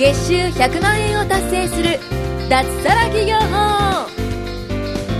[0.00, 1.98] 月収100万円を達成する
[2.48, 4.08] 脱サラ企業法。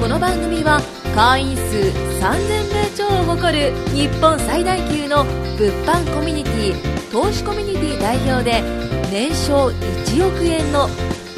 [0.01, 0.81] この番組は
[1.15, 5.25] 会員数3000名超を誇る日本最大級の
[5.59, 8.63] 物販コミュニティ投資コミュニティ代表で
[9.11, 10.89] 年商1億円の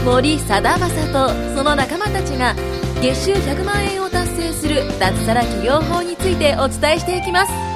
[0.04, 2.54] 森貞正とその仲間たちが
[3.00, 7.71] 月収100万円を達成する脱サラ企業法についてお伝えしていきます。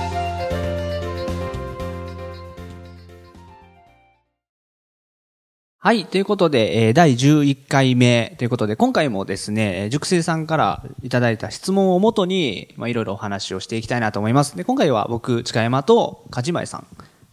[5.86, 6.04] はい。
[6.04, 14.56] ということで、えー第11回目ということで、今回もですね、えー熟成さんからいただいた質問をもとに、まあ、いろいろお話をしていきたいなと思います。
[14.56, 16.86] で、今回は僕、近山と、梶前さん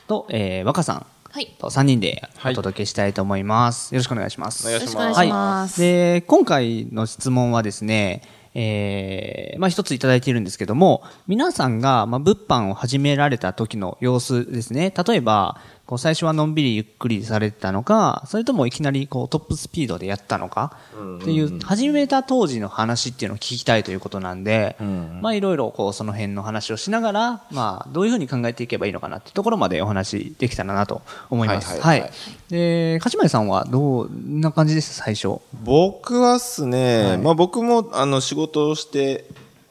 [0.07, 3.91] と、えー若さんはいと3人ではいお届けしたいと思います。
[3.95, 4.67] よろしくお願いします。
[4.67, 5.91] お願いしますよろしくお願いしますはい。
[5.91, 8.21] で、今回の質問はですね、
[8.53, 14.93] えー、まあ一ついただいているんですけども、皆さんが、まあ物販を始められた時の様子ですね。
[15.07, 20.77] 例えば、こう最初はのんびりゆっくりされてたのか、それともいきなりこうトップスピードでやったのか、
[21.19, 24.77] っていう、始めた当時の話っていうのを聞きたいということなんで、
[25.21, 31.77] まあいろいろこうその辺の話をしながら、まあどういうふうに考えていけばいいのかなっていうところまでお話できたらなと思います。
[31.77, 31.85] は。
[31.85, 35.41] はいいはいはいで、勝前さんはどんな感じでした、最初？
[35.65, 39.25] 僕はっすね、はいまあ僕もあの仕事をして、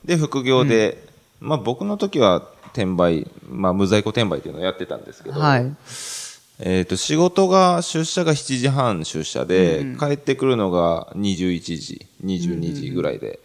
[0.04, 1.02] で、副業で、
[1.40, 5.74] まあ僕の時は転売、まあ無在庫転売っていうのをやってたんですけど、はい。
[6.64, 13.40] えっ、と、仕事が、出社が7時半出社で、帰ってくるのが21時、22時ぐらいで、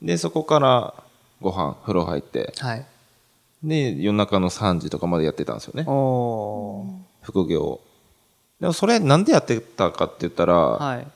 [0.00, 0.94] で、そこから
[1.40, 2.86] ご飯、風呂入って、はい。
[3.62, 5.82] で、夜中の3時とかまでやってたんですよね。
[7.22, 7.80] 副業を。
[8.60, 11.06] でもそれなんでやってたかって言ったら、はい。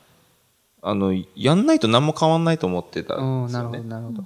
[0.86, 3.88] あの、やんないと何も変わんないと思ってたうんん、ですよねなるほど、。
[3.88, 4.24] なるほど。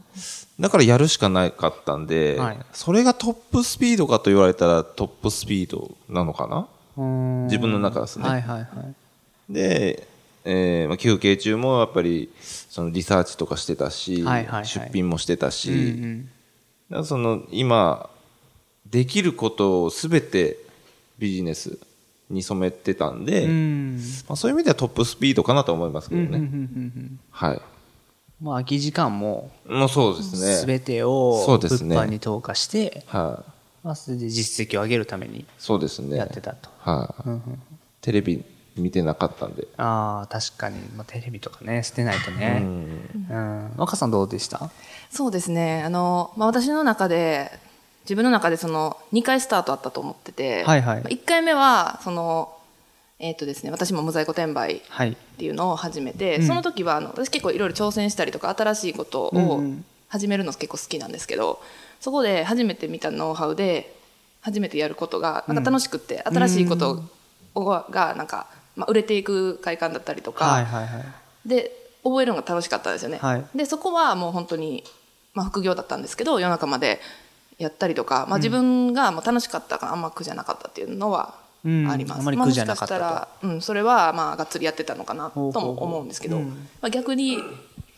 [0.61, 6.67] だからやるしかなかったんで、はいそれがトップスピードかと言われたらトップスピードなのかな？
[7.45, 9.53] 自自分の中ですねはいはいはい。
[9.53, 10.09] で、
[10.45, 16.29] えーまあ、休憩中もやっぱりそのリサーチとかしてたし、はいはいはい出品もしてたし、うん
[16.91, 18.09] うんその今
[18.91, 20.57] できることを全て
[21.19, 21.79] ビジネス
[22.31, 24.01] に染めてたんで、うん。
[24.29, 26.51] まあ、そういう意味ではトップスピードかなと思いますけどね、
[27.31, 27.61] はい。
[28.43, 30.55] まあ、空き時間も、もうそうですね。
[30.55, 31.97] すべてを物そうですね。
[31.97, 33.51] 販に投下して、はい。
[33.83, 36.17] まあ、それで実績を上げるためにそうですね。
[36.17, 36.69] やってたと。
[36.81, 37.43] はい、うんうん。
[38.01, 38.45] テレビ
[38.77, 39.67] 見てなかったんで。
[39.77, 42.61] ああ、確かに、まあ、テレビとかね、捨てないとね。
[42.63, 42.65] う
[43.35, 43.73] ん。
[43.77, 44.71] 若さんどうでした？
[45.11, 45.83] そうですね。
[45.83, 47.51] あの、まあ、私の中で、
[48.09, 51.03] 自分の中でその2回スタートあったと思ってて、はいはい。
[51.03, 52.57] 1回目は、その、
[53.19, 55.15] えっ、とですね、私も無在庫転売っはい。
[55.37, 56.47] ていうのを始めて、うん。
[56.47, 59.85] その時はあの私結構いろいろ挑戦したりとか新しいことうんうをん。
[60.09, 61.61] 始めるの結構好きなんですけど、
[62.01, 63.95] そこで初めて見たノウハウで
[64.41, 67.03] 初めてやることがなんか楽しくって、新しいこと
[67.55, 71.49] をがなんか、まあ、売れていく快感だったりとか、はいはいはい。
[71.49, 71.73] で
[72.05, 73.45] 覚えるのが楽しかったですよね、はい。
[73.55, 74.83] でそこはもう本当に、
[75.35, 77.01] まあ、副業だったんですけど夜中まで
[77.59, 81.91] やったりとか、まあ、自分がもう楽しかったからあんま苦じゃなかったっていうのはうん。
[81.91, 83.03] あります、あまりまあ苦じゃなかったと。
[83.03, 86.49] もしかしたら、うん、それはまあがっつりやってたのかなとも思うんですけど、うん。
[86.81, 87.39] まあ、逆に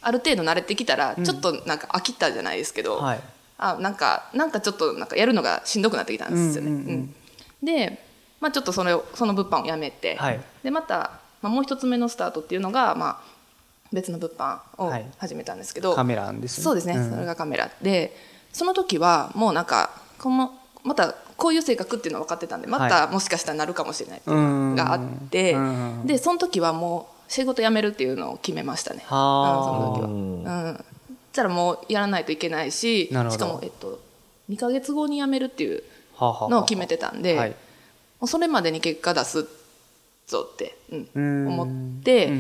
[0.01, 3.21] ある程度慣れてきたらちょっとなんか飽きたじゃないですけど、はい。
[3.59, 6.71] あなんかなんかちょっとなんかやるのがしんどくなってきたんですよね。
[6.71, 6.91] うんうんうん。
[6.91, 7.15] うん。
[7.63, 8.03] で、
[8.41, 10.41] まあ、ちょっとそれをその物販をやめて、はい。
[10.63, 13.23] でまた、まあ、もう一つ目のスタートっていうのが、まあ、
[13.93, 15.07] 別の物販をはい。
[15.19, 16.65] 始めたんですけど、カメラですね。
[16.65, 17.11] そうですね、ん。
[17.11, 17.71] それがカメラ。
[17.83, 18.17] で
[18.53, 20.53] その時はもうなんかこの
[20.85, 25.01] またこういう性格っていうのは分かってたんでまたもしかしたらなるかもしれないっていうのがあっ
[25.31, 29.03] て、うんでその時はもう仕事辞めるっていうのを決めましたね。
[29.07, 30.07] はあ。
[30.07, 30.65] うんその時は。
[30.65, 30.77] うん。
[30.77, 30.83] そ
[31.35, 33.47] したらもうやらないといけないし、なるほど。
[33.47, 34.01] しかも、えっと、
[34.51, 35.85] 2ヶ月後に辞めるっていう
[36.19, 37.55] のを決めてたんで、
[38.27, 39.47] それまでに結果出す
[40.31, 41.67] ぞって、うんうん思
[41.99, 42.33] って、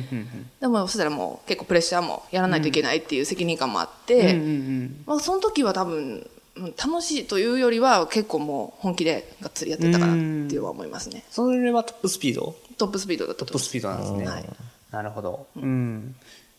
[0.60, 4.50] でもそしたらもう結構プレッシャーもやらないといけないっていう責任感もあって、うんうんう
[4.84, 11.24] んまあ、その時は多分うん楽しいというよりは結構もう本気でがっつりやってたかなっていうのは思いますね。
[11.30, 12.54] それはトップスピード？
[12.78, 14.26] トップスピードだったとトップスピードなんですね。
[14.26, 14.44] はい
[14.90, 15.46] なるほど。
[15.56, 16.16] うん。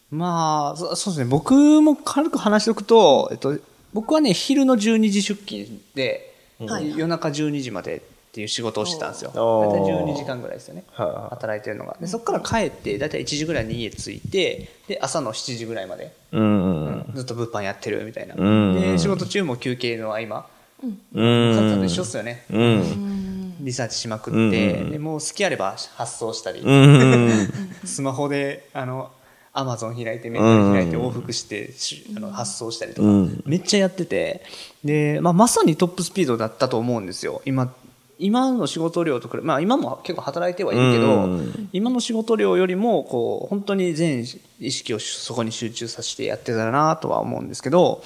[0.09, 1.25] まあ、そそうですね。
[1.25, 3.57] 僕も軽く話しておくと、えっと、
[3.93, 6.33] 僕はね、昼の12時出勤で、
[6.65, 8.01] はい夜中12時まで
[8.31, 9.31] っていう仕事をしてたんですよ。
[9.35, 10.85] 大体12時間ぐらいですよね。
[10.95, 11.97] 働いてるのが。
[11.99, 18.35] で、そこから帰って、大体1時ぐらいに家着いて、で、朝の7時ぐらいまで、うんうんずっと物販やってるみたいな。
[18.35, 20.45] んで、仕事中も休憩の合間、
[20.81, 21.79] うんカズさん。
[21.79, 22.45] と一緒っすよね。
[22.49, 23.65] うん。
[23.65, 27.49] リサーチしまくって、うんうんでもう好きあれば発送したり、うん
[27.83, 29.11] スマホであの
[29.53, 33.43] アマゾン開いてメーカー開いて往復してしあの発送したりとか、うん。
[33.45, 34.43] めっちゃやってて。
[34.85, 37.41] で、まあ、まさにトップスピードだったと思うんですよ。
[37.45, 37.73] 今
[38.21, 44.25] 今の仕事量と比べ、まあ今も結構働いてはいるけど、うん今の仕事量よりも、こう、本当に全
[44.59, 48.03] 意識をそこに集中させてやってたなとは思うんですけど、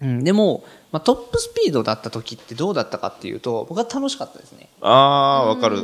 [0.00, 4.68] うん、でも、まあ、トップスピードだった時ってどうだったかっていうと、僕は楽しかったですね。
[4.80, 5.82] ああ、わかる。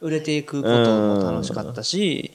[0.00, 0.74] 売れていくこと
[1.18, 2.32] も楽しかったし、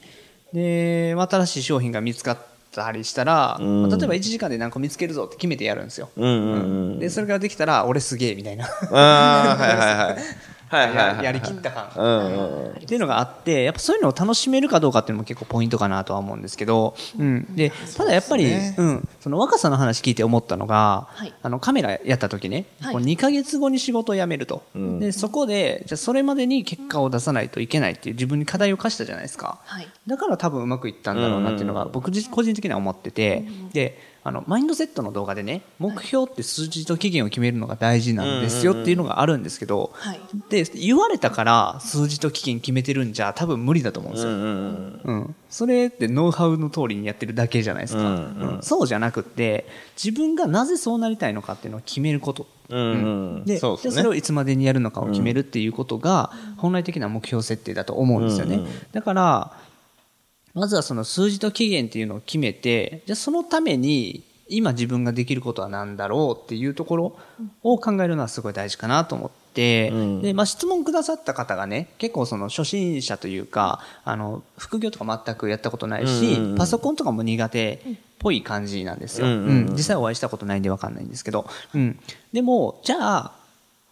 [0.52, 2.38] で、まあ新しい商品が見つかっ
[2.76, 6.10] たりしたら、んまあ例えば1時間で何個見つけるぞって決めてやるんですよ。
[6.16, 6.56] うんうんう
[6.96, 6.98] ん。
[6.98, 8.66] で、それができたら、俺すげえみたいな。
[8.66, 10.22] ああ、はいはいはい。
[10.68, 11.16] はいはいはい。
[11.18, 11.90] ややりきった感。
[11.96, 12.70] うん。
[12.72, 17.54] っていうのがあって、やっぱそういうのを楽しめるかどうかっていうのも結構ポイントかなとは思うんですけど、うん。
[17.54, 24.62] で、ただやっぱり、ねうん、その若さの話聞いて思ったのが、はいあのカメラやった時ね、はいこう2ヶ月後に仕事を辞めると。
[24.76, 29.58] んで、そこで、じゃあそれまでに結果を出さないといけないっていう自分に課題を課したじゃないですか。
[29.64, 40.20] はいだから多分うまくいったんだろうなっていうのが僕自個人的には思ってて、で、あの、マインドセットの動画でね、目標って数字と期限を決めるのが大事なんですよっていうのがあるんですけど、はい
[40.50, 44.32] で、言われたから数字と期限決めてるんじゃ多分無理だと思うんですよ。
[44.32, 45.34] うんうんうん。
[45.48, 48.00] それってノウハウの通りにやってるだけじゃないですか。
[48.00, 49.64] うんそうじゃなくって、
[50.02, 52.48] 自分がなぜそうなりたいのかっていうのを決めること。
[52.68, 52.84] うんう
[53.42, 53.44] ん。
[53.44, 58.56] で、それをいつまでにやるのかを決めるっていうことが、本来的な目標設定だと思うんですよね。
[58.56, 59.52] うんうんだから、
[60.56, 67.18] まずはその数字と期限っていうのを決めて、じゃあそのために、今自分ができることは何だろうっていうところ
[67.62, 70.22] を考えるのはすごい大事かなと思って、うん。
[70.22, 76.50] で、まあ、質問くださった方がね、結構その初心者というか、あの、副業とか全くやったことないし、うんうん。
[76.52, 77.78] うんパソコンとかも苦手っ
[78.18, 79.26] ぽい感じなんですよ。
[79.26, 79.68] うんうんうん。
[79.68, 79.76] うん。
[79.76, 81.98] 実際お会いしたことないんでわかんないんですけど、うん。
[82.32, 83.32] でも、じゃあ、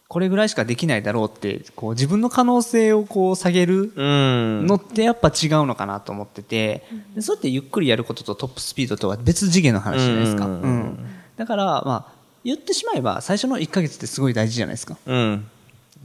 [0.08, 4.66] これぐらいしかできないだろうって、こう自分の可能性をこう下げるうん。
[4.66, 6.84] のってやっぱ違うのかなと思ってて、
[7.14, 10.46] でそれってゆっくりやることとトップスピードとは別次元の話じゃないですか。
[10.46, 10.98] ううんんうんうん
[11.36, 12.12] だから、まあ、
[12.44, 14.96] 言ってしまえば最初の1ヶ月ってすごい大事じゃないですか。
[15.04, 15.46] うん。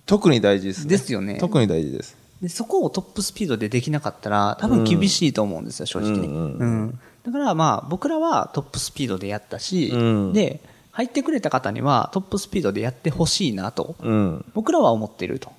[0.08, 0.90] 特に大事ですね。
[0.90, 2.18] ですよね特に大事です。
[2.42, 6.28] で、そこをトップスピードでできなかったら多分厳しいと思うんですよ、正直ね。
[6.28, 9.98] うんううんんだからまあ僕らはトップスピードでやったし、う
[10.30, 10.62] んで、
[11.00, 14.46] 入ってくれた方にはトップスピードでやってほしいなと、うん。
[14.54, 15.50] 僕らは思っていると。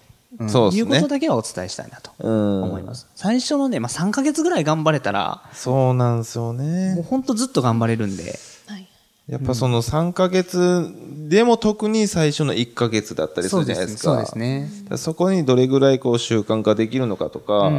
[0.45, 2.63] んそうねいうことだけはお伝えしたいなとうん。
[2.65, 3.09] 思います。
[3.15, 7.03] 最初のね、まあ3ヶ月ぐらい頑張れたら、そうなんですよもうね。
[7.09, 8.87] 本当ずっと頑張れるんで、はい
[9.31, 10.93] やっぱその3ヶ月
[11.29, 14.03] でも特に最初の1ヶ月だったりするじゃないですか。
[14.03, 14.69] そうですね。
[14.83, 17.71] だからそこにどれぐらいこう習慣化できるのかとか、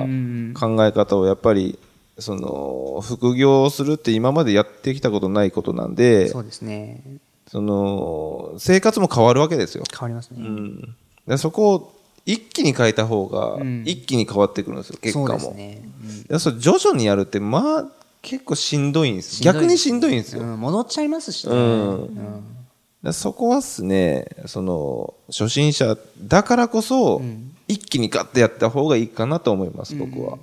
[0.57, 1.77] 考え方をやっぱり、
[2.17, 7.03] その、副業をするって今までやってきたことないことなんで、そうですね。
[7.47, 9.83] その、生活も変わるわけですよ。
[9.91, 10.37] 変わりますね。
[10.39, 10.81] うん。
[10.81, 10.93] だか
[11.27, 11.93] らそこを
[12.25, 15.39] 一気に変えた方がん、一気に変わってくるんですよ、結そう果も。
[15.39, 15.81] ですね。
[16.29, 17.85] うんそれ徐々にやるって、まあ、
[18.21, 19.41] 結構しんどいんです。
[19.43, 20.43] 逆にしんどいんですよ。
[20.43, 21.53] うん戻っちゃいますしね。
[21.55, 27.19] うんそこはっすね、その、初心者だからこそ、
[27.67, 30.37] 一気にガッてやった方がいいかなと思います、僕は。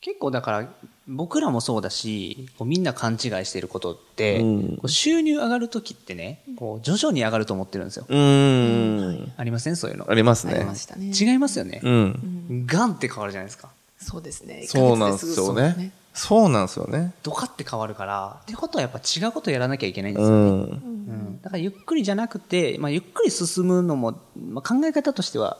[0.00, 0.68] 結構だから、
[1.08, 8.06] 僕らもそうだし、こうみんな勘違いしてることって、うんこう収入上がるときってね、こう徐々に上がると思ってるんですよ。
[8.08, 9.32] うーん。
[9.36, 9.76] ありません？
[9.76, 10.14] そういうのあ。
[10.14, 10.74] りますねありま。
[10.74, 11.80] したね違いますよね。
[11.82, 12.66] うん。
[12.66, 13.68] ガンって変わるじゃないですか。
[13.98, 16.18] そうですねそうなんですよねぐ。
[16.18, 17.12] そうなんですよね。
[17.22, 20.44] ドカって変わるから、ってことはやっぱ違うことやらなきゃいけないんでうすよね。
[20.44, 20.50] ん。
[20.50, 24.18] うんだからゆっくりじゃなくて、まあ、ゆっくり進むのも、
[24.50, 25.58] まあ、考え方としては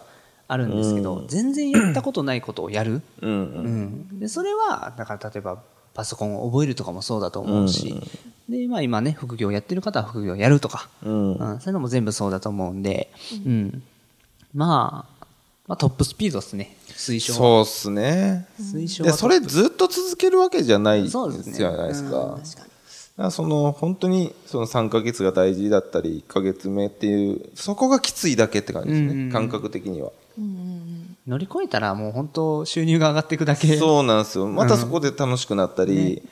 [0.49, 3.03] あるんですけど、全然やったことないことをやる。
[3.21, 3.31] うん。
[3.31, 3.35] う
[4.15, 5.63] ん、でそれはだから例えば
[5.95, 8.01] パソコンを覚えるとかもそうだと思うし、
[8.49, 11.33] でまあ、今ね副業やってる方は副業やるとか、うん。
[11.35, 11.61] うん。
[11.61, 13.11] そういうのも全部そうだと思うんで、
[13.45, 13.83] うん。
[14.55, 15.27] まあ、
[15.67, 16.77] まあトップスピードですね。
[16.89, 17.39] 推奨は。
[17.39, 18.47] そうっすね。
[18.59, 21.27] で、推奨はそれずっと続けるわけじゃないじゃ
[21.73, 22.39] ないですか。
[23.31, 29.33] その本当にその3ヶ月が大事だったり1ヶ月目っていうそこがきついだけって感じですね、うんうん。
[29.33, 32.13] 感覚的には乗り越えたらもう。
[32.13, 34.47] 本当収入が上がっていくだけそうなんですよ。
[34.47, 36.23] またそこで楽しくなったり、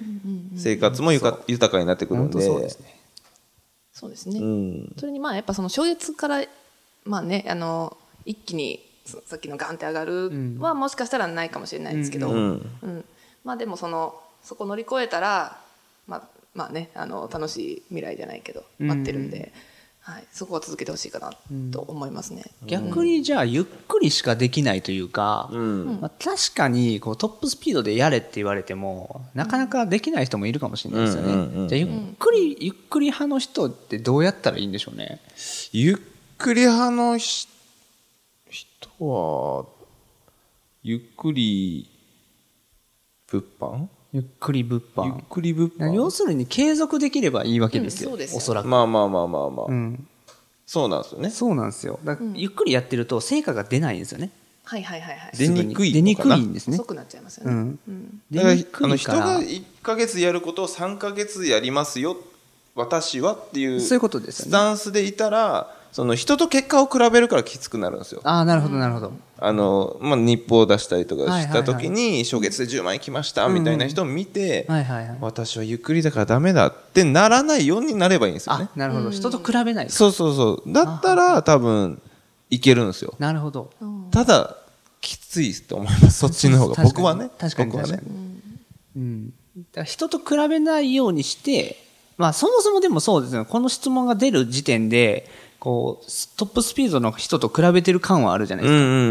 [0.56, 3.00] 生活もゆか豊かになってくるん本当でそうですね。
[3.92, 4.92] そうですね、うん。
[4.98, 6.42] それにまあやっぱその初月から
[7.04, 12.52] まあねあの一気にそさっきのガンって上がるはもしかしたらないかもしれないですけど、ううん。
[12.54, 13.04] ん。
[13.44, 15.58] まあでもそのそこ乗り越えたら
[16.06, 16.22] まあ
[16.54, 19.52] まあねあの楽しい未来じゃないけど待ってるんで、
[20.06, 21.32] はい、そこは続けてほしいかな
[21.72, 22.44] と思いますね。
[22.66, 25.98] 逆にじゃあゆっくりしかできないというか、うん。
[26.02, 31.68] まあ、確かにこうトップスピードでやれって言われてもなかなかできない人もいるかもしれないですよね、うんうんうんうん。
[31.68, 35.22] じゃあゆっくり、ゆっくり派の人ってどうやったらいいんでしょうね。
[35.72, 35.96] ゆっ
[36.36, 37.48] くり派のし
[38.50, 39.64] 人は
[40.82, 41.88] ゆっくり
[43.26, 43.86] 物販？
[44.14, 45.92] ゆっくり物ゆっ販くり物販。
[45.92, 48.30] 要するに継続できればいいわけですよ、うんそうです。
[48.30, 49.26] よおそらく、まあまあまあ。
[49.26, 50.06] まあまあ、うん。
[50.64, 51.30] そうなんですよね。
[51.30, 51.98] そうなんですよ。
[52.04, 54.30] だからゆっくりやってると成果が出ないんですよね。
[54.62, 55.36] はいはいはいはい。
[55.36, 56.84] 出にくい出にのかなくいんですね遅。
[56.84, 57.78] くなっちゃいますよね、うん。
[57.88, 58.54] うん出だから。
[58.54, 59.40] にくいあの人がから。
[59.40, 62.16] 1ヶ月やることを3ヶ月やりますよ
[62.74, 64.52] 私はっていうそういうことですよスね。
[64.52, 68.20] タンスでいたらその人と結果を比べるからきつくなるんですよ。
[68.24, 69.12] ああ、なるほど、なるほど。
[69.38, 75.18] あの、まあ、日報を出したりとかした時に、初月で10万円来ましたみたいな人を見て、はいはいはい。
[75.20, 79.12] 私はゆっくりだからダメだってならないようになればいいんですよねあ。、なるほど。
[79.12, 79.90] 人と比べない。
[79.90, 80.72] そうそうそう。
[80.72, 82.02] だったら多分
[82.50, 83.14] いけるんですよ。
[83.20, 83.70] なるほど。
[84.10, 84.56] ただ、
[85.00, 86.18] きついと思います。
[86.18, 86.82] そっちの方が。
[86.82, 87.30] 僕はね。
[87.38, 88.02] 確かに僕はね。
[88.96, 89.28] うん。
[89.28, 89.34] だか
[89.76, 91.83] ら人と比べないようにして、
[92.16, 95.28] まあそもそもでもそうですね、この質問が出る時点で、
[95.58, 96.06] こう、
[96.36, 98.78] トップスピードの人と比べてる感はあるじゃないですか。
[98.78, 99.04] うんうんうん。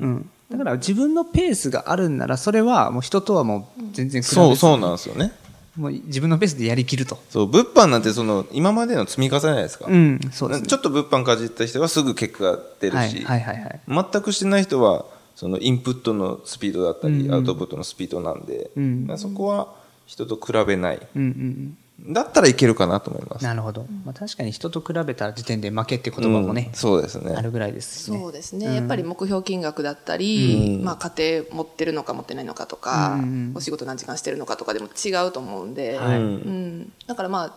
[0.00, 0.30] うん。
[0.50, 5.32] だから自分のペースがあるんなら、それはもう人とはもう全然比べずそうそうなんですよね。
[5.76, 7.18] もう自分のペースでやりきると。
[7.30, 9.86] そう、物販なんてその、今までの積み重ねじゃないですか。
[9.88, 10.66] うん、そうですね。
[10.66, 13.80] ちょっと物販かじった人はすぐ結果が出るはいし、はいはいはい。
[13.86, 15.04] 全くしてない人は、
[15.36, 19.68] そのインプットのスピードだったり、うんアウトプットのスピードなんで、うんまあそこは
[20.06, 21.00] 人と比べない。
[21.14, 21.78] うんうん
[22.08, 23.38] だったらいけるかなと思いまうん。
[23.38, 23.44] す。
[23.44, 23.86] なるほど。
[24.04, 27.34] まあ確かに人と比べた時点で負けって言葉もねうん、そうですね。
[27.36, 28.18] あるぐらいですしね。
[28.18, 37.54] そうですね、やっぱり目標金額だったり、うんまあ、家庭持ってるのか持ってないのかとか、うんお仕事何時間してるのかとかでも違うと思うんで、はいうん、だからまあ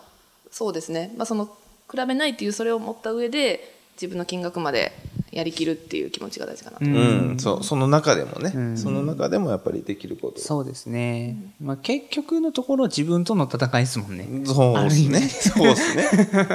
[0.50, 1.46] そうですね、まあ、その
[1.90, 4.92] 比べないっていうそれを持った上で自分の金額まで
[5.34, 10.40] やりきるっていう気持ちが大事かなと、うんうん、そう、その中でもね、んその中でもやっぱりできること。
[10.40, 11.36] そうですね。
[11.60, 14.28] まあ結局のところ自分との戦いですもんね。
[14.44, 15.20] そうですね。
[15.28, 16.08] そうですね。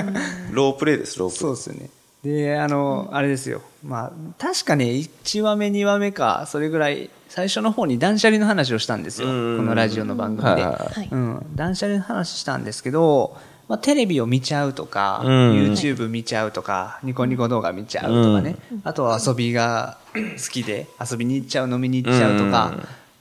[0.51, 1.39] ロープレイです、ロープレイ。
[1.39, 1.89] そうですよね。
[2.23, 3.61] で、あの、あれですよ。
[3.83, 9.27] まあ、確かね、1話目、2話目か、それぐらい、最初の方に断捨離の話をしたんですよ。
[9.27, 10.51] こうんのラジオの番組で。
[10.51, 11.45] はいはいはいはいうん。
[11.55, 13.37] 断捨離の話したんですけど、
[13.69, 18.57] まあ、テレビを見ちゃうとか、うん YouTube 見ちゃうとか、ニコニコ動画見ちゃうとかね。
[18.83, 22.73] あとは遊びが好きで、遊びに行っちゃう、飲みに行っちゃうとか、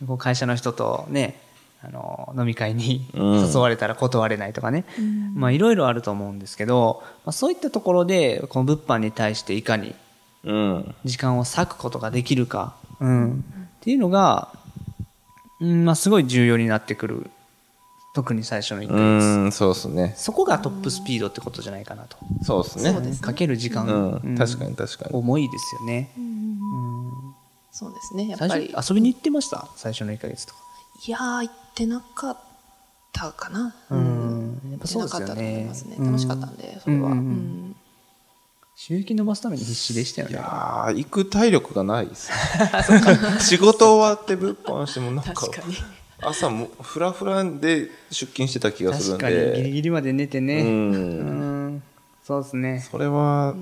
[0.06, 1.38] こう会社の人とね、
[1.82, 4.84] あの、飲み会にうん誘われたら断れないとかね。
[5.34, 9.94] まあ、いろいろあると思うんですけど、まあ、そういったところで、この物販に対していかに
[10.44, 10.94] うん。
[11.04, 13.44] 時間を割くことができるか、うん、
[13.78, 14.48] っていうのが、
[15.60, 17.30] うん、まあ、すごい重要になってくる。
[18.18, 19.48] 特に最初の1うヶ月。
[19.48, 20.14] ん、そうですね。
[20.16, 22.16] そこがトップスピードってことじゃないかなと。
[22.42, 22.90] そうですね。
[22.92, 24.70] そうですかける時間、うん、確かに。
[24.70, 25.14] に確かに。
[25.16, 26.10] 重いですよね。
[27.70, 29.68] そうですねやっ最ぱり初、遊びに行ってました？
[29.76, 30.58] 最初の1ヶ月とか。
[31.06, 32.38] いやー行ってなかっ
[33.12, 35.96] たかな、うんやっぱ行ってそうですよなかったと思いねますね。
[35.96, 37.76] うん楽しかったんでそれは、うんうんうんうん
[38.80, 40.37] 収益伸ばすために必死でしたよいね。
[40.38, 42.30] やー、行く体力がないです。
[43.44, 45.75] 仕事終わって物販してもなんか、確かに
[46.20, 50.62] 朝もフラフラで出勤してた気がする確んかにギリで、ギリまで寝てね。
[50.62, 51.82] うんうん
[52.28, 52.87] そうですね。
[52.90, 53.54] それは、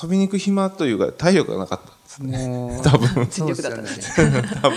[0.00, 2.80] 遊びに行く暇というか、体力がなかったですね。
[2.84, 3.26] 多分。
[3.28, 4.14] 全力だったんです
[4.62, 4.76] 多分、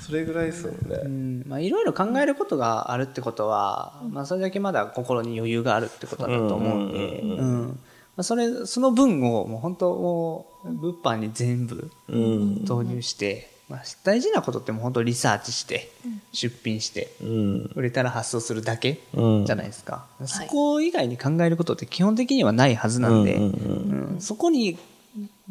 [0.00, 0.96] それぐらいですようね。
[1.06, 7.76] んまあ、いろいろ考えることがあるってことは、まあ、それだけまだ心に余裕があるってことだと思うんで、うんうんうんま
[8.18, 12.54] あ、それその分をもう本当もう物販に全部うん。
[12.62, 15.90] 導入して、まあ、大事なことってもう本当リサーチして
[16.32, 17.70] 出品してうん。
[17.74, 19.44] 売れたら発送するだけうん。
[19.44, 24.20] じゃないですか、そこ以外に考えることって基本的にはないはずなんで、うんうんうん。
[24.20, 24.78] そこに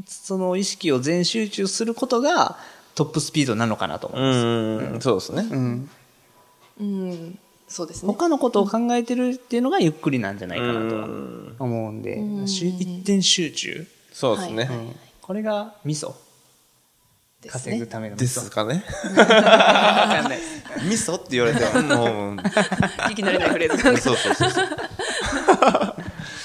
[0.05, 2.57] その意識を全集中することが
[2.95, 4.37] トップスピードなのかなと思います。
[4.37, 5.47] うん、そうですね。
[5.51, 5.89] うん。
[6.79, 7.39] うん。
[7.67, 8.07] そうですね。
[8.07, 11.07] 他のことを考えてるっていうのがゆっくりなんじゃないかなとは
[11.59, 14.63] 思うんで、し一点集中、そうですね。
[14.65, 16.15] はいこれがミソ
[17.45, 18.83] です稼ぐねでためのミソすかね。
[20.83, 24.65] 味噌って言われては、もう、聞き慣れないフレーズがそうそうそうそう。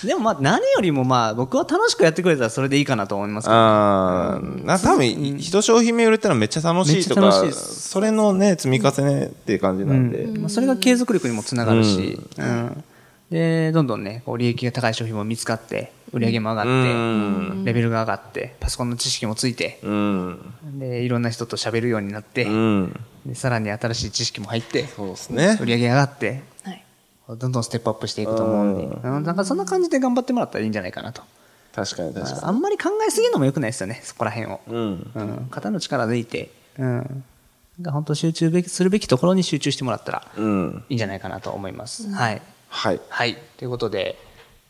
[0.06, 3.54] でもまあ何よりもまあ僕は楽しくやってくれたらそれでいいかなと思いますけど。
[3.54, 10.26] ああ、な、多分、一商品目売れたらめっちゃ楽しいとかそれのね、積み重ねっていう感じなんで。
[10.38, 12.84] まあ、それが継続力にもつながるし、うん。
[13.30, 17.64] でどんどんねこう利益が高い商品も見つかって売り上げも上がって、うん。
[17.64, 20.54] レベルが上がってパソコンの知識もついてうん。
[20.78, 23.00] でいろんな人と喋るようになって、うん。
[23.26, 25.66] でさらに新しい知識も入ってそうですね売。
[25.66, 26.84] り上げ上がってはい
[27.28, 31.22] どんどんステップアップしていくと思うんで、うんなんかそんな感じで頑張ってもらったらいいんじゃないかなと。
[31.72, 34.60] 確かに確かあんまり考えすぎるのも良くないですよね、そこら辺を。
[34.66, 34.74] に。
[34.74, 35.10] うん。
[35.14, 37.24] うん、肩の力抜いて、うん。
[37.80, 40.84] が本当集中べきするべきところに集中してもらったらうん。
[40.88, 42.10] いいんじゃないかなと思います。
[42.10, 42.42] はい。
[42.68, 43.00] はい。
[43.08, 43.38] はい。
[43.56, 44.18] ということで、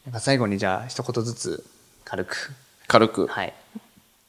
[0.06, 1.64] なんか最後にじゃあ一言ずつ
[2.04, 2.52] 軽く。
[2.86, 3.26] 軽く？
[3.26, 3.54] はい。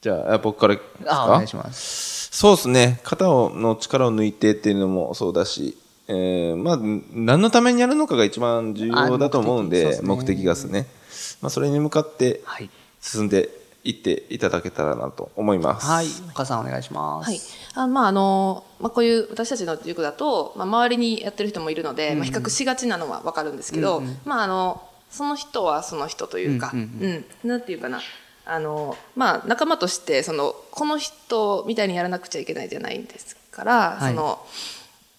[0.00, 0.76] じゃあ、僕から
[1.06, 2.28] あ、お願いしかます。
[2.32, 3.00] そうですね。
[3.04, 6.78] 肩をの力を抜いてっていうのもそうだし、えー、まあ、
[7.12, 10.86] 何のためにやるのかが一番重要だと思うんで、あ目的がですね。
[11.40, 12.68] まあ、それに向かって、はい。
[13.00, 13.48] 進んで
[13.84, 15.86] いっていただけたらなと思います。
[15.86, 16.06] はい。
[16.30, 17.30] 岡さんお願いします。
[17.30, 17.40] はい。
[17.74, 28.00] あまあ、あの、まあ、こういう私たちの塾だと、まあ、周りにやってる人もいるので、まあ、比較しがちなのはわかるんですけど、まあ、あの、その人はその人というか、うんなんていうかな。
[28.44, 34.44] あの、まあ、仲間として、その、この人みたいにやらなくちゃいけないじゃないんですから、はいその、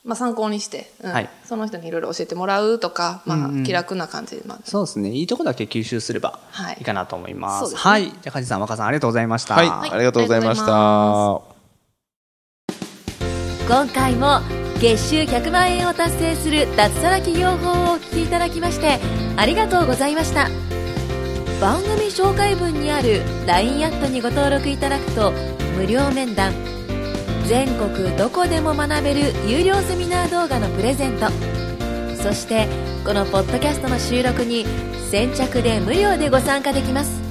[0.03, 5.11] まあ、参考にして、うんはいその人にいろいろ教えてもらうとか、まあ、気楽な感じで、まあ、そうですね。
[5.11, 7.59] いいとこだけ吸収すればはいいいかなと思います。
[7.61, 8.03] そうですねはい。
[8.05, 9.55] じゃあ、梶さん、若さん、ありがとうございました。
[9.55, 11.41] はい、はいありがとうございました。
[13.65, 18.99] 今回も月収100万円を達成する脱サラ企業法をお聞きいただきまして
[19.37, 20.49] ありがとうございました。
[21.61, 25.31] 番組紹介文にある LINE アットにご登録いただくと
[25.77, 26.51] 無料面談
[27.47, 31.27] 全国どこでも学べる有料セミナー動画のプレゼント
[32.21, 32.67] そして
[33.05, 34.65] このポッドキャストの収録に
[35.09, 37.21] 先着で無料でご参加できます。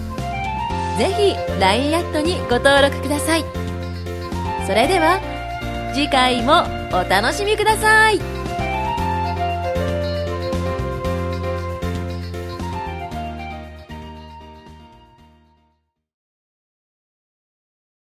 [0.99, 3.45] ぜひ LINE アットにご登録ください。
[4.67, 5.21] それでは
[5.93, 8.32] 次回もお楽しみください。